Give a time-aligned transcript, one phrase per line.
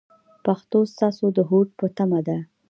[0.45, 2.37] پښتو ستاسو د هوډ په تمه ده.